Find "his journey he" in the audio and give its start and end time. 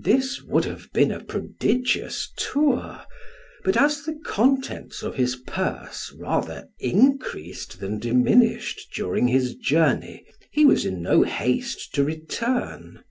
9.26-10.64